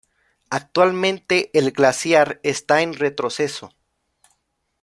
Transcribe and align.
Actualmente 0.49 1.51
el 1.55 1.69
glaciar 1.71 2.39
está 2.41 2.81
en 2.81 2.95
retroceso. 2.95 3.75